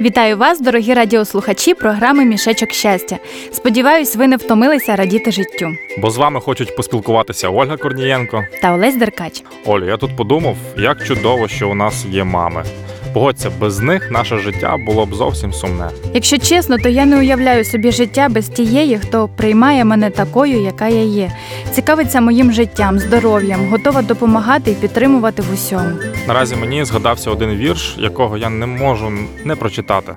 Вітаю 0.00 0.36
вас, 0.36 0.60
дорогі 0.60 0.94
радіослухачі 0.94 1.74
програми 1.74 2.24
Мішечок 2.24 2.70
щастя. 2.72 3.18
Сподіваюсь, 3.52 4.16
ви 4.16 4.26
не 4.26 4.36
втомилися 4.36 4.96
радіти 4.96 5.32
життю. 5.32 5.76
Бо 5.98 6.10
з 6.10 6.16
вами 6.16 6.40
хочуть 6.40 6.76
поспілкуватися 6.76 7.48
Ольга 7.48 7.76
Корнієнко. 7.76 8.44
Та 8.62 8.74
Олесь 8.74 8.96
Деркач. 8.96 9.42
Олю, 9.66 9.86
я 9.86 9.96
тут 9.96 10.16
подумав, 10.16 10.56
як 10.78 11.04
чудово, 11.04 11.48
що 11.48 11.70
у 11.70 11.74
нас 11.74 12.04
є 12.10 12.24
мами. 12.24 12.64
Погодься, 13.14 13.50
без 13.60 13.80
них 13.80 14.10
наше 14.10 14.38
життя 14.38 14.76
було 14.86 15.06
б 15.06 15.14
зовсім 15.14 15.52
сумне. 15.52 15.90
Якщо 16.14 16.38
чесно, 16.38 16.78
то 16.78 16.88
я 16.88 17.04
не 17.04 17.18
уявляю 17.18 17.64
собі 17.64 17.92
життя 17.92 18.28
без 18.30 18.48
тієї, 18.48 18.98
хто 18.98 19.28
приймає 19.28 19.84
мене 19.84 20.10
такою, 20.10 20.60
яка 20.62 20.88
я 20.88 21.02
є, 21.02 21.32
цікавиться 21.70 22.20
моїм 22.20 22.52
життям, 22.52 22.98
здоров'ям, 22.98 23.68
готова 23.70 24.02
допомагати 24.02 24.70
і 24.70 24.74
підтримувати 24.74 25.42
в 25.42 25.54
усьому. 25.54 25.90
Наразі 26.28 26.56
мені 26.56 26.84
згадався 26.84 27.30
один 27.30 27.50
вірш, 27.50 27.96
якого 27.98 28.38
я 28.38 28.50
не 28.50 28.66
можу 28.66 29.12
не 29.44 29.56
прочитати. 29.56 30.12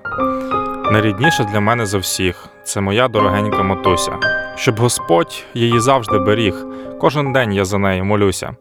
Найрідніше 0.92 1.44
для 1.54 1.60
мене 1.60 1.86
за 1.86 1.98
всіх 1.98 2.50
це 2.64 2.82
моя 2.82 3.08
дорогенька 3.08 3.64
матуся, 3.64 4.12
щоб 4.56 4.80
Господь 4.80 5.44
її 5.54 5.80
завжди 5.80 6.20
беріг. 6.20 6.66
Кожен 7.00 7.34
день 7.34 7.54
я 7.54 7.66
за 7.66 7.78
нею 7.78 8.06
молюся. 8.06 8.56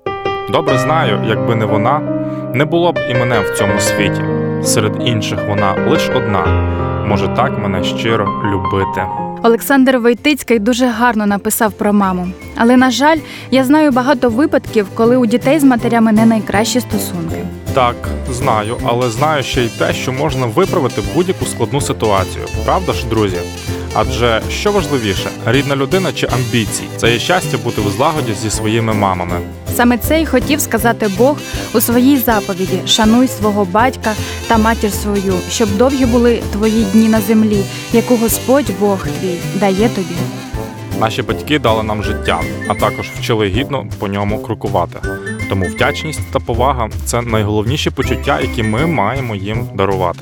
Добре 0.51 0.79
знаю, 0.79 1.25
якби 1.29 1.55
не 1.55 1.65
вона, 1.65 2.16
не 2.57 2.65
було 2.65 2.93
б 2.93 2.99
і 3.11 3.15
мене 3.15 3.41
в 3.41 3.59
цьому 3.59 3.81
світі. 3.81 4.21
Серед 4.65 4.93
інших 5.05 5.39
вона 5.49 5.75
лиш 5.89 6.09
одна 6.17 6.47
може 7.07 7.29
так 7.29 7.59
мене 7.59 7.85
щиро 7.85 8.43
любити. 8.45 9.03
Олександр 9.43 9.97
Войтицький 9.99 10.59
дуже 10.59 10.87
гарно 10.87 11.27
написав 11.27 11.73
про 11.73 11.93
маму. 11.93 12.29
Але, 12.57 12.77
на 12.77 12.91
жаль, 12.91 13.19
я 13.51 13.65
знаю 13.65 13.91
багато 13.93 14.31
випадків, 14.31 14.87
коли 14.95 15.17
у 15.17 15.27
дітей 15.27 15.59
з 15.59 15.65
матерями 15.65 16.13
не 16.13 16.27
найкращі 16.27 16.81
стосунки. 16.81 17.37
Так, 17.75 17.97
знаю, 18.31 18.77
але 18.85 19.11
знаю 19.11 19.43
ще 19.43 19.63
й 19.65 19.69
те, 19.69 19.93
що 19.93 20.13
можна 20.13 20.47
виправити 20.47 21.03
будь-яку 21.15 21.45
складну 21.45 21.81
ситуацію. 21.81 22.45
Правда 22.65 22.93
ж, 22.93 23.07
друзі? 23.07 23.37
Адже 23.99 24.43
що 24.51 24.73
важливіше, 24.73 25.31
рідна 25.47 25.77
людина 25.77 26.13
чи 26.13 26.27
амбіції? 26.27 26.89
Це 26.97 27.13
є 27.13 27.19
щастя 27.19 27.59
бути 27.65 27.81
в 27.81 27.91
злагоді 27.91 28.35
зі 28.35 28.51
своїми 28.51 28.95
мамами. 28.95 29.41
Саме 29.77 29.99
це 29.99 30.21
й 30.21 30.27
хотів 30.27 30.61
сказати 30.61 31.09
Бог 31.19 31.37
у 31.75 31.81
своїй 31.81 32.17
заповіді: 32.17 32.81
шануй 32.87 33.29
свого 33.29 33.65
батька 33.65 34.15
та 34.49 34.59
матір 34.59 34.93
свою, 34.93 35.35
щоб 35.51 35.77
довгі 35.77 36.07
були 36.07 36.43
твої 36.53 36.85
дні 36.85 37.09
на 37.09 37.21
землі, 37.21 37.65
яку 37.93 38.17
Господь 38.17 38.71
Бог 38.81 39.07
твій 39.21 39.39
дає 39.55 39.89
тобі. 39.89 40.17
Наші 41.01 41.23
батьки 41.23 41.59
дали 41.59 41.83
нам 41.83 42.03
життя, 42.03 42.41
а 42.69 42.75
також 42.75 43.11
вчили 43.21 43.47
гідно 43.47 43.87
по 43.99 44.09
ньому 44.09 44.43
крокувати. 44.43 44.99
Тому 45.49 45.67
вдячність 45.67 46.33
та 46.33 46.41
повага 46.41 46.89
це 47.05 47.23
найголовніші 47.23 47.91
почуття, 47.91 48.41
які 48.41 48.63
ми 48.63 48.87
маємо 48.87 49.35
їм 49.35 49.69
дарувати. 49.75 50.21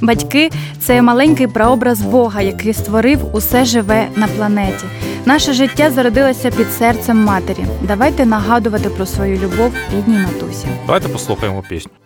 Батьки 0.00 0.50
це 0.80 1.02
маленький 1.02 1.46
прообраз 1.46 2.00
Бога, 2.00 2.42
який 2.42 2.72
створив 2.72 3.18
усе 3.32 3.64
живе 3.64 4.08
на 4.16 4.28
планеті. 4.28 4.84
Наше 5.24 5.52
життя 5.52 5.90
зародилося 5.90 6.50
під 6.50 6.72
серцем 6.72 7.24
матері. 7.24 7.66
Давайте 7.82 8.26
нагадувати 8.26 8.88
про 8.88 9.06
свою 9.06 9.38
любов 9.38 9.72
рідній 9.96 10.18
матусі. 10.18 10.66
Давайте 10.86 11.08
послухаємо 11.08 11.64
пісню. 11.68 12.05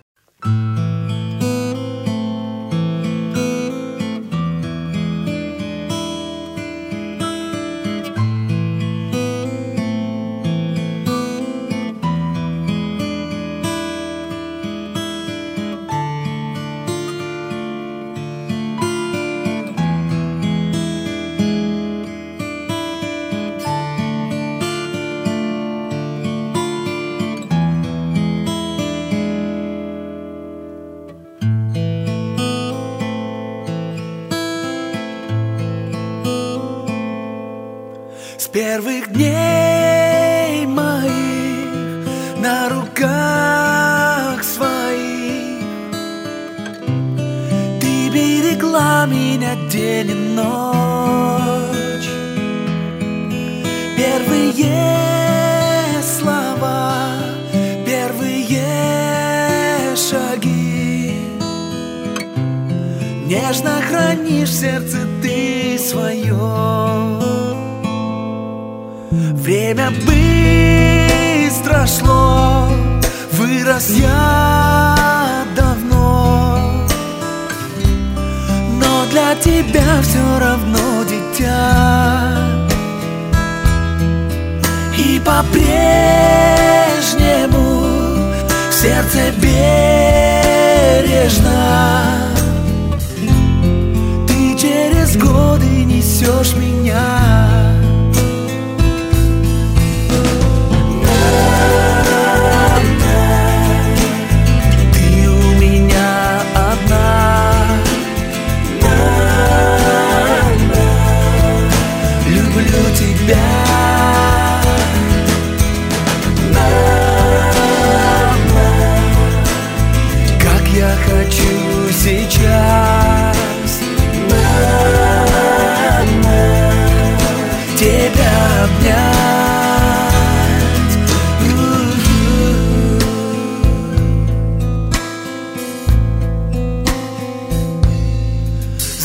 Первых 38.52 39.12
дней 39.12 40.66
моих 40.66 42.08
на 42.38 42.68
руках 42.68 44.42
своих. 44.42 45.62
Ты 47.80 48.10
берегла 48.10 49.06
меня 49.06 49.55
день 49.70 50.10
и 50.10 50.14
ночь. 50.34 52.10
Первые 53.96 54.42
слова, 56.02 57.12
первые 57.86 58.64
шаги. 59.94 61.14
Нежно 63.27 63.80
хранишь 63.89 64.52
сердце 64.52 65.06
ты 65.22 65.78
свое 65.78 67.20
Время 69.40 69.90
быстро 70.05 71.86
шло, 71.86 72.68
вырос 73.33 73.89
я 73.89 75.46
давно, 75.56 76.86
но 78.78 79.06
для 79.11 79.34
тебя 79.36 80.02
все 80.02 80.39
равно 80.39 81.05
дитя. 81.05 82.36
И 84.98 85.18
по-прежнему 85.24 85.64
в 88.68 88.74
сердце 88.74 89.33
бережно 89.40 90.51
Ты 94.28 94.55
через 94.58 95.17
годы 95.17 95.84
несешь 95.86 96.55
меня. 96.57 97.20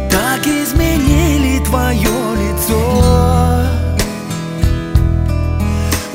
Так 0.09 0.47
изменили 0.47 1.63
твое 1.63 2.17
лицо. 2.41 2.81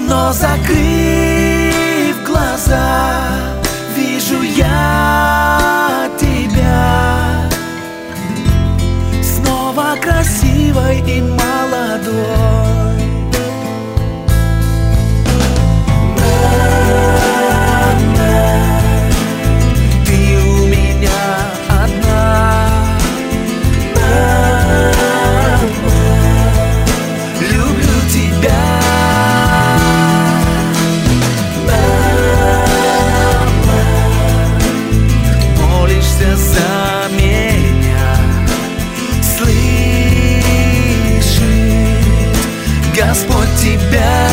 Но 0.01 0.33
закрыв 0.33 2.17
глаза, 2.27 3.29
вижу 3.97 4.43
я 4.43 6.11
тебя. 6.19 7.49
Снова 9.23 9.95
красивой 10.03 10.99
и 11.07 11.23
молодой 11.23 12.88
Господь 43.09 43.49
тебя. 43.57 44.28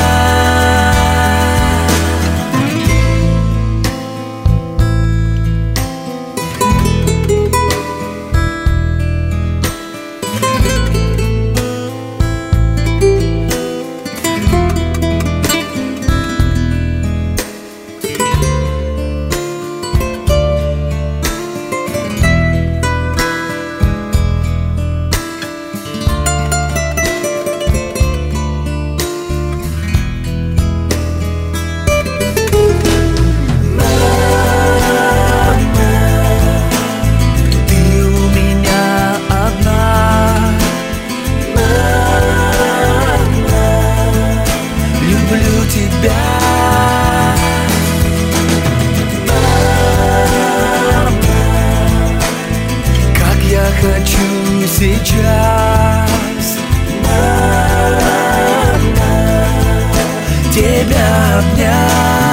Тебя 60.86 61.40
обнять. 61.40 62.25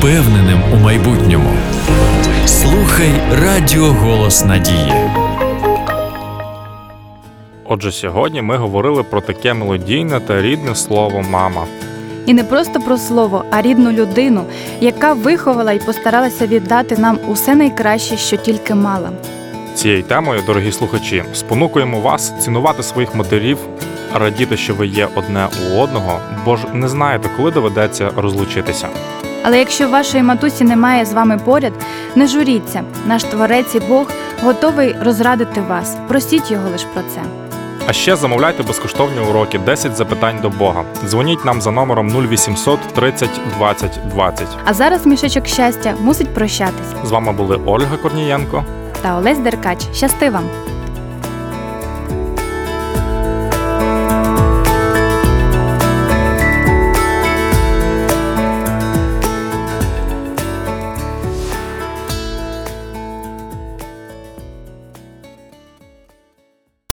Впевненим 0.00 0.62
у 0.74 0.76
майбутньому. 0.76 1.50
Слухай 2.46 3.10
Радіо 3.44 3.84
Голос 3.84 4.44
Надії. 4.44 4.92
Отже, 7.64 7.92
сьогодні 7.92 8.42
ми 8.42 8.56
говорили 8.56 9.02
про 9.02 9.20
таке 9.20 9.54
мелодійне 9.54 10.20
та 10.20 10.42
рідне 10.42 10.74
слово 10.74 11.24
мама. 11.30 11.66
І 12.26 12.34
не 12.34 12.44
просто 12.44 12.80
про 12.80 12.98
слово, 12.98 13.44
а 13.50 13.62
рідну 13.62 13.92
людину, 13.92 14.44
яка 14.80 15.12
виховала 15.12 15.72
і 15.72 15.78
постаралася 15.78 16.46
віддати 16.46 16.96
нам 16.96 17.18
усе 17.28 17.54
найкраще, 17.54 18.16
що 18.16 18.36
тільки 18.36 18.74
мала. 18.74 19.10
Цією 19.74 20.02
темою, 20.02 20.42
дорогі 20.46 20.72
слухачі, 20.72 21.24
спонукуємо 21.34 22.00
вас 22.00 22.44
цінувати 22.44 22.82
своїх 22.82 23.14
матерів, 23.14 23.58
радіти, 24.14 24.56
що 24.56 24.74
ви 24.74 24.86
є 24.86 25.08
одне 25.14 25.46
у 25.46 25.80
одного, 25.80 26.18
бо 26.44 26.56
ж 26.56 26.66
не 26.72 26.88
знаєте, 26.88 27.28
коли 27.36 27.50
доведеться 27.50 28.10
розлучитися. 28.16 28.88
Але 29.42 29.58
якщо 29.58 29.88
вашої 29.88 30.22
матусі 30.22 30.64
немає 30.64 31.04
з 31.04 31.12
вами 31.12 31.38
поряд, 31.44 31.72
не 32.14 32.26
журіться. 32.26 32.82
Наш 33.06 33.24
творець 33.24 33.74
і 33.74 33.80
Бог 33.80 34.06
готовий 34.42 34.96
розрадити 35.02 35.60
вас. 35.60 35.96
Просіть 36.08 36.50
його 36.50 36.68
лише 36.70 36.86
про 36.86 37.02
це. 37.02 37.20
А 37.86 37.92
ще 37.92 38.16
замовляйте 38.16 38.62
безкоштовні 38.62 39.20
уроки 39.30 39.58
10 39.58 39.96
запитань 39.96 40.38
до 40.42 40.50
Бога. 40.50 40.84
Дзвоніть 41.08 41.44
нам 41.44 41.60
за 41.60 41.70
номером 41.70 42.08
0800 42.26 42.80
30 42.80 43.30
20 43.58 43.98
20. 44.14 44.46
А 44.64 44.74
зараз 44.74 45.06
мішечок 45.06 45.46
щастя 45.46 45.94
мусить 46.00 46.34
прощатись. 46.34 46.86
З 47.04 47.10
вами 47.10 47.32
були 47.32 47.60
Ольга 47.66 47.96
Корнієнко. 47.96 48.64
Та 49.02 49.16
Олесь 49.18 49.38
Деркач. 49.38 49.78
Щасти 49.94 50.30
вам! 50.30 50.44